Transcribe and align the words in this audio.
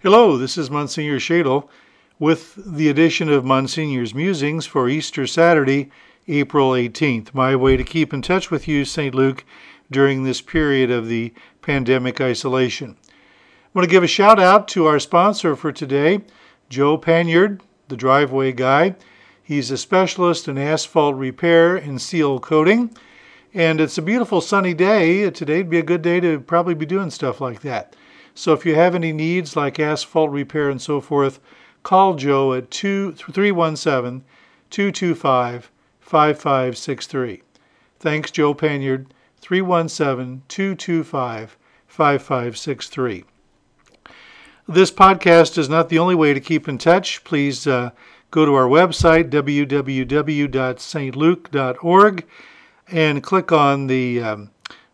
Hello, 0.00 0.36
this 0.36 0.56
is 0.56 0.70
Monsignor 0.70 1.18
Schaedel 1.18 1.68
with 2.20 2.54
the 2.54 2.88
edition 2.88 3.28
of 3.28 3.44
Monsignor's 3.44 4.14
Musings 4.14 4.64
for 4.64 4.88
Easter 4.88 5.26
Saturday, 5.26 5.90
April 6.28 6.70
18th. 6.70 7.34
My 7.34 7.56
way 7.56 7.76
to 7.76 7.82
keep 7.82 8.14
in 8.14 8.22
touch 8.22 8.48
with 8.48 8.68
you, 8.68 8.84
St. 8.84 9.12
Luke, 9.12 9.44
during 9.90 10.22
this 10.22 10.40
period 10.40 10.92
of 10.92 11.08
the 11.08 11.34
pandemic 11.62 12.20
isolation. 12.20 12.94
I 13.08 13.10
want 13.74 13.88
to 13.88 13.90
give 13.90 14.04
a 14.04 14.06
shout 14.06 14.38
out 14.38 14.68
to 14.68 14.86
our 14.86 15.00
sponsor 15.00 15.56
for 15.56 15.72
today, 15.72 16.20
Joe 16.68 16.96
Panyard, 16.96 17.60
the 17.88 17.96
driveway 17.96 18.52
guy. 18.52 18.94
He's 19.42 19.72
a 19.72 19.76
specialist 19.76 20.46
in 20.46 20.58
asphalt 20.58 21.16
repair 21.16 21.74
and 21.74 22.00
seal 22.00 22.38
coating. 22.38 22.96
And 23.52 23.80
it's 23.80 23.98
a 23.98 24.02
beautiful 24.02 24.42
sunny 24.42 24.74
day. 24.74 25.28
Today'd 25.28 25.68
be 25.68 25.80
a 25.80 25.82
good 25.82 26.02
day 26.02 26.20
to 26.20 26.38
probably 26.38 26.74
be 26.74 26.86
doing 26.86 27.10
stuff 27.10 27.40
like 27.40 27.62
that. 27.62 27.96
So 28.38 28.52
if 28.52 28.64
you 28.64 28.76
have 28.76 28.94
any 28.94 29.12
needs 29.12 29.56
like 29.56 29.80
asphalt 29.80 30.30
repair 30.30 30.70
and 30.70 30.80
so 30.80 31.00
forth, 31.00 31.40
call 31.82 32.14
Joe 32.14 32.52
at 32.52 32.70
317 32.70 34.22
225 34.70 35.72
5563. 36.00 37.42
Thanks, 37.98 38.30
Joe 38.30 38.54
Panyard, 38.54 39.12
317 39.40 40.42
225 40.46 41.56
5563. 41.88 43.24
This 44.68 44.92
podcast 44.92 45.58
is 45.58 45.68
not 45.68 45.88
the 45.88 45.98
only 45.98 46.14
way 46.14 46.32
to 46.32 46.38
keep 46.38 46.68
in 46.68 46.78
touch. 46.78 47.24
Please 47.24 47.66
uh, 47.66 47.90
go 48.30 48.46
to 48.46 48.54
our 48.54 48.68
website, 48.68 49.30
www.stluke.org, 49.30 52.26
and 52.86 53.22
click 53.24 53.50
on 53.50 53.88
the 53.88 54.22
um, 54.22 54.50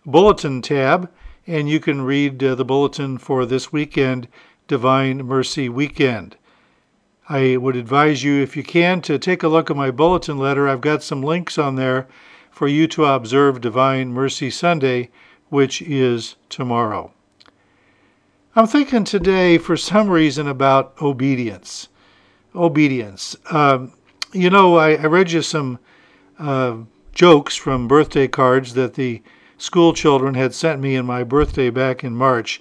Bulletin 0.06 0.62
tab 0.62 1.10
and 1.46 1.68
you 1.68 1.80
can 1.80 2.02
read 2.02 2.42
uh, 2.42 2.54
the 2.54 2.64
bulletin 2.64 3.18
for 3.18 3.44
this 3.44 3.72
weekend, 3.72 4.28
Divine 4.66 5.18
Mercy 5.18 5.68
Weekend. 5.68 6.36
I 7.28 7.56
would 7.56 7.76
advise 7.76 8.22
you, 8.22 8.42
if 8.42 8.56
you 8.56 8.62
can, 8.62 9.00
to 9.02 9.18
take 9.18 9.42
a 9.42 9.48
look 9.48 9.70
at 9.70 9.76
my 9.76 9.90
bulletin 9.90 10.38
letter. 10.38 10.68
I've 10.68 10.80
got 10.80 11.02
some 11.02 11.22
links 11.22 11.58
on 11.58 11.76
there 11.76 12.06
for 12.50 12.68
you 12.68 12.86
to 12.88 13.06
observe 13.06 13.60
Divine 13.60 14.12
Mercy 14.12 14.50
Sunday, 14.50 15.10
which 15.48 15.82
is 15.82 16.36
tomorrow. 16.48 17.12
I'm 18.56 18.66
thinking 18.66 19.04
today, 19.04 19.58
for 19.58 19.76
some 19.76 20.08
reason, 20.08 20.46
about 20.46 20.94
obedience. 21.02 21.88
Obedience. 22.54 23.36
Um, 23.50 23.92
you 24.32 24.50
know, 24.50 24.76
I, 24.76 24.92
I, 24.92 25.06
read 25.06 25.32
you 25.32 25.42
some 25.42 25.78
uh, 26.38 26.76
jokes 27.12 27.56
from 27.56 27.88
birthday 27.88 28.28
cards 28.28 28.74
that 28.74 28.94
the 28.94 29.22
school 29.64 29.94
children 29.94 30.34
had 30.34 30.54
sent 30.54 30.80
me 30.80 30.94
in 30.94 31.06
my 31.06 31.24
birthday 31.24 31.70
back 31.70 32.04
in 32.04 32.14
March. 32.14 32.60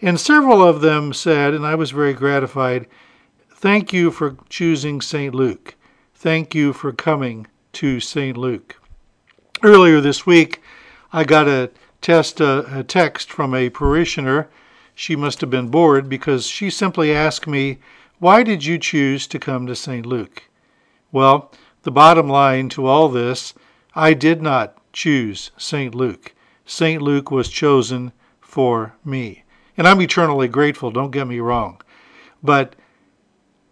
And 0.00 0.20
several 0.20 0.62
of 0.62 0.80
them 0.80 1.12
said, 1.12 1.52
and 1.54 1.66
I 1.66 1.74
was 1.74 1.90
very 1.90 2.14
gratified, 2.14 2.86
Thank 3.50 3.92
you 3.92 4.10
for 4.10 4.36
choosing 4.48 5.00
St. 5.00 5.34
Luke. 5.34 5.74
Thank 6.14 6.54
you 6.54 6.72
for 6.72 6.92
coming 6.92 7.46
to 7.72 8.00
St. 8.00 8.36
Luke. 8.36 8.76
Earlier 9.62 10.00
this 10.00 10.24
week, 10.24 10.60
I 11.12 11.24
got 11.24 11.48
a, 11.48 11.70
test, 12.00 12.40
a, 12.40 12.80
a 12.80 12.84
text 12.84 13.32
from 13.32 13.54
a 13.54 13.70
parishioner. 13.70 14.48
She 14.94 15.16
must 15.16 15.40
have 15.40 15.50
been 15.50 15.68
bored 15.68 16.08
because 16.08 16.46
she 16.46 16.70
simply 16.70 17.12
asked 17.12 17.46
me, 17.46 17.78
Why 18.18 18.42
did 18.42 18.64
you 18.64 18.78
choose 18.78 19.26
to 19.28 19.38
come 19.38 19.66
to 19.66 19.74
St. 19.74 20.06
Luke? 20.06 20.44
Well, 21.10 21.50
the 21.82 21.90
bottom 21.90 22.28
line 22.28 22.68
to 22.70 22.86
all 22.86 23.08
this, 23.08 23.52
I 23.94 24.12
did 24.14 24.42
not 24.42 24.76
choose 24.92 25.50
St. 25.56 25.94
Luke. 25.94 26.34
St. 26.66 27.00
Luke 27.00 27.30
was 27.30 27.48
chosen 27.48 28.12
for 28.40 28.96
me. 29.04 29.44
And 29.76 29.86
I'm 29.86 30.02
eternally 30.02 30.48
grateful, 30.48 30.90
don't 30.90 31.10
get 31.12 31.28
me 31.28 31.38
wrong. 31.38 31.80
But 32.42 32.76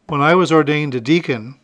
when 0.06 0.20
I 0.20 0.34
was 0.34 0.52
ordained 0.52 0.94
a 0.94 1.00
deacon 1.00 1.58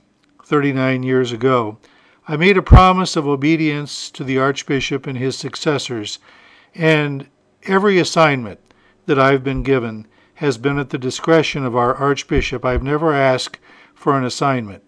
39 0.44 1.02
years 1.02 1.30
ago, 1.30 1.78
I 2.26 2.36
made 2.36 2.56
a 2.56 2.62
promise 2.62 3.16
of 3.16 3.26
obedience 3.26 4.10
to 4.10 4.24
the 4.24 4.38
Archbishop 4.38 5.06
and 5.06 5.16
his 5.16 5.36
successors, 5.36 6.18
and 6.74 7.28
every 7.64 7.98
assignment 7.98 8.60
that 9.06 9.18
I've 9.18 9.44
been 9.44 9.62
given 9.62 10.06
has 10.34 10.58
been 10.58 10.78
at 10.78 10.90
the 10.90 10.98
discretion 10.98 11.64
of 11.64 11.76
our 11.76 11.94
Archbishop. 11.94 12.64
I've 12.64 12.82
never 12.82 13.12
asked 13.12 13.58
for 13.94 14.16
an 14.16 14.24
assignment, 14.24 14.82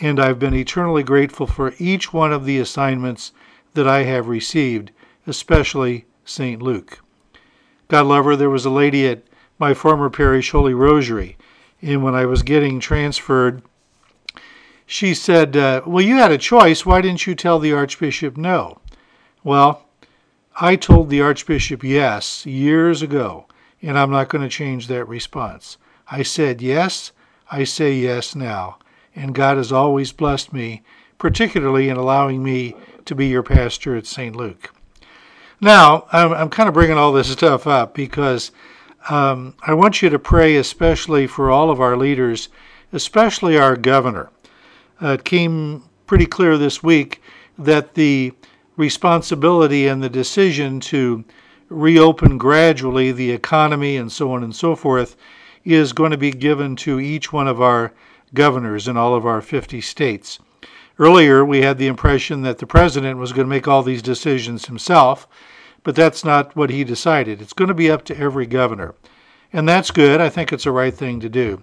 and 0.00 0.20
I've 0.20 0.38
been 0.38 0.54
eternally 0.54 1.02
grateful 1.02 1.46
for 1.46 1.74
each 1.78 2.12
one 2.12 2.32
of 2.32 2.44
the 2.44 2.58
assignments 2.58 3.32
that 3.74 3.88
I 3.88 4.02
have 4.02 4.28
received, 4.28 4.90
especially 5.30 6.04
St. 6.26 6.60
Luke. 6.60 7.00
God 7.88 8.06
love 8.06 8.26
her, 8.26 8.36
there 8.36 8.50
was 8.50 8.66
a 8.66 8.70
lady 8.70 9.06
at 9.08 9.22
my 9.58 9.72
former 9.72 10.10
parish, 10.10 10.50
Holy 10.50 10.74
Rosary, 10.74 11.36
and 11.80 12.04
when 12.04 12.14
I 12.14 12.26
was 12.26 12.42
getting 12.42 12.78
transferred, 12.80 13.62
she 14.86 15.14
said, 15.14 15.56
uh, 15.56 15.82
Well, 15.86 16.04
you 16.04 16.16
had 16.16 16.32
a 16.32 16.38
choice. 16.38 16.84
Why 16.84 17.00
didn't 17.00 17.26
you 17.26 17.34
tell 17.34 17.58
the 17.58 17.72
Archbishop 17.72 18.36
no? 18.36 18.80
Well, 19.42 19.86
I 20.60 20.76
told 20.76 21.08
the 21.08 21.22
Archbishop 21.22 21.82
yes 21.82 22.44
years 22.44 23.00
ago, 23.00 23.46
and 23.80 23.98
I'm 23.98 24.10
not 24.10 24.28
going 24.28 24.42
to 24.42 24.50
change 24.50 24.88
that 24.88 25.06
response. 25.06 25.78
I 26.10 26.22
said 26.22 26.60
yes, 26.60 27.12
I 27.50 27.64
say 27.64 27.94
yes 27.94 28.34
now, 28.34 28.78
and 29.14 29.34
God 29.34 29.56
has 29.56 29.72
always 29.72 30.12
blessed 30.12 30.52
me, 30.52 30.82
particularly 31.18 31.88
in 31.88 31.96
allowing 31.96 32.42
me 32.42 32.74
to 33.04 33.14
be 33.14 33.28
your 33.28 33.42
pastor 33.42 33.96
at 33.96 34.06
St. 34.06 34.34
Luke. 34.34 34.72
Now, 35.60 36.06
I'm, 36.10 36.32
I'm 36.32 36.48
kind 36.48 36.68
of 36.68 36.74
bringing 36.74 36.96
all 36.96 37.12
this 37.12 37.30
stuff 37.30 37.66
up 37.66 37.94
because 37.94 38.50
um, 39.10 39.54
I 39.62 39.74
want 39.74 40.00
you 40.00 40.08
to 40.08 40.18
pray 40.18 40.56
especially 40.56 41.26
for 41.26 41.50
all 41.50 41.70
of 41.70 41.80
our 41.80 41.96
leaders, 41.98 42.48
especially 42.92 43.58
our 43.58 43.76
governor. 43.76 44.30
Uh, 45.02 45.08
it 45.12 45.24
came 45.24 45.84
pretty 46.06 46.26
clear 46.26 46.56
this 46.56 46.82
week 46.82 47.22
that 47.58 47.94
the 47.94 48.32
responsibility 48.76 49.86
and 49.86 50.02
the 50.02 50.08
decision 50.08 50.80
to 50.80 51.24
reopen 51.68 52.38
gradually 52.38 53.12
the 53.12 53.30
economy 53.30 53.96
and 53.98 54.10
so 54.10 54.32
on 54.32 54.42
and 54.42 54.56
so 54.56 54.74
forth 54.74 55.14
is 55.64 55.92
going 55.92 56.10
to 56.10 56.16
be 56.16 56.30
given 56.30 56.74
to 56.74 56.98
each 56.98 57.34
one 57.34 57.46
of 57.46 57.60
our 57.60 57.92
governors 58.32 58.88
in 58.88 58.96
all 58.96 59.14
of 59.14 59.26
our 59.26 59.42
50 59.42 59.82
states. 59.82 60.38
Earlier, 61.00 61.42
we 61.42 61.62
had 61.62 61.78
the 61.78 61.86
impression 61.86 62.42
that 62.42 62.58
the 62.58 62.66
president 62.66 63.18
was 63.18 63.32
going 63.32 63.46
to 63.46 63.50
make 63.50 63.66
all 63.66 63.82
these 63.82 64.02
decisions 64.02 64.66
himself, 64.66 65.26
but 65.82 65.96
that's 65.96 66.26
not 66.26 66.54
what 66.54 66.68
he 66.68 66.84
decided. 66.84 67.40
It's 67.40 67.54
going 67.54 67.68
to 67.68 67.74
be 67.74 67.90
up 67.90 68.04
to 68.04 68.18
every 68.18 68.44
governor. 68.44 68.94
And 69.50 69.66
that's 69.66 69.90
good. 69.90 70.20
I 70.20 70.28
think 70.28 70.52
it's 70.52 70.64
the 70.64 70.72
right 70.72 70.92
thing 70.92 71.18
to 71.20 71.30
do. 71.30 71.62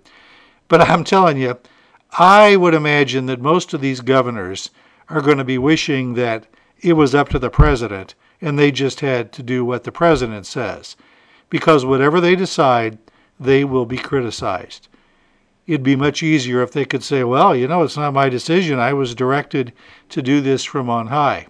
But 0.67 0.81
I'm 0.89 1.03
telling 1.03 1.37
you, 1.37 1.59
I 2.17 2.55
would 2.55 2.73
imagine 2.73 3.27
that 3.27 3.39
most 3.39 3.75
of 3.75 3.79
these 3.81 4.01
governors 4.01 4.71
are 5.07 5.21
going 5.21 5.37
to 5.37 5.43
be 5.43 5.59
wishing 5.59 6.15
that 6.15 6.47
it 6.81 6.93
was 6.93 7.13
up 7.13 7.29
to 7.29 7.37
the 7.37 7.51
president 7.51 8.15
and 8.41 8.57
they 8.57 8.71
just 8.71 9.01
had 9.01 9.31
to 9.33 9.43
do 9.43 9.63
what 9.63 9.83
the 9.83 9.91
president 9.91 10.47
says. 10.47 10.95
Because 11.51 11.85
whatever 11.85 12.19
they 12.19 12.35
decide, 12.35 12.97
they 13.39 13.63
will 13.63 13.85
be 13.85 13.97
criticized 13.99 14.87
it'd 15.67 15.83
be 15.83 15.95
much 15.95 16.23
easier 16.23 16.63
if 16.63 16.71
they 16.71 16.85
could 16.85 17.03
say, 17.03 17.23
well, 17.23 17.55
you 17.55 17.67
know, 17.67 17.83
it's 17.83 17.97
not 17.97 18.13
my 18.13 18.29
decision. 18.29 18.79
I 18.79 18.93
was 18.93 19.13
directed 19.13 19.73
to 20.09 20.21
do 20.21 20.41
this 20.41 20.63
from 20.63 20.89
on 20.89 21.07
high. 21.07 21.47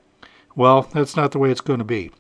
Well, 0.56 0.82
that's 0.82 1.16
not 1.16 1.32
the 1.32 1.40
way 1.40 1.52
it's 1.52 1.62
going 1.62 1.80
to 1.80 1.86
be. 1.86 2.12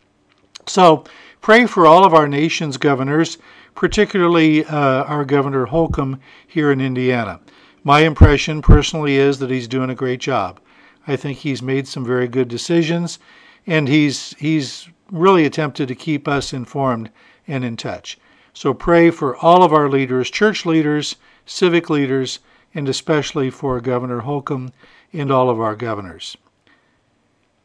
So 0.67 1.03
pray 1.41 1.65
for 1.65 1.87
all 1.87 2.05
of 2.05 2.13
our 2.13 2.27
nation's 2.27 2.77
governors, 2.77 3.39
particularly 3.73 4.63
uh, 4.65 5.03
our 5.03 5.25
Governor 5.25 5.65
Holcomb 5.65 6.19
here 6.45 6.71
in 6.71 6.79
Indiana. 6.79 7.39
My 7.83 8.01
impression 8.01 8.61
personally 8.61 9.15
is 9.15 9.39
that 9.39 9.49
he's 9.49 9.67
doing 9.67 9.89
a 9.89 9.95
great 9.95 10.19
job. 10.19 10.59
I 11.07 11.15
think 11.15 11.39
he's 11.39 11.61
made 11.61 11.87
some 11.87 12.05
very 12.05 12.27
good 12.27 12.49
decisions, 12.49 13.17
and 13.65 13.87
he's 13.87 14.35
he's 14.37 14.89
really 15.09 15.45
attempted 15.45 15.87
to 15.87 15.95
keep 15.95 16.27
us 16.27 16.53
informed 16.53 17.09
and 17.47 17.63
in 17.63 17.77
touch. 17.77 18.17
So 18.57 18.73
pray 18.73 19.11
for 19.11 19.37
all 19.37 19.61
of 19.61 19.71
our 19.71 19.87
leaders, 19.87 20.31
church 20.31 20.65
leaders, 20.65 21.15
civic 21.45 21.91
leaders, 21.91 22.39
and 22.73 22.89
especially 22.89 23.51
for 23.51 23.79
Governor 23.79 24.21
Holcomb 24.21 24.73
and 25.13 25.29
all 25.29 25.51
of 25.51 25.59
our 25.59 25.75
governors. 25.75 26.35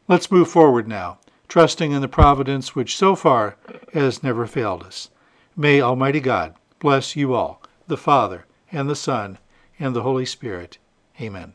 Let's 0.07 0.31
move 0.31 0.49
forward 0.49 0.87
now, 0.87 1.17
trusting 1.47 1.91
in 1.91 2.01
the 2.01 2.07
providence 2.07 2.75
which 2.75 2.95
so 2.95 3.15
far 3.15 3.57
has 3.93 4.21
never 4.21 4.45
failed 4.45 4.83
us. 4.83 5.09
May 5.57 5.81
Almighty 5.81 6.19
God 6.19 6.53
bless 6.77 7.15
you 7.15 7.33
all, 7.33 7.59
the 7.87 7.97
Father, 7.97 8.45
and 8.71 8.87
the 8.87 8.95
Son, 8.95 9.39
and 9.79 9.95
the 9.95 10.03
Holy 10.03 10.27
Spirit. 10.27 10.77
Amen. 11.19 11.53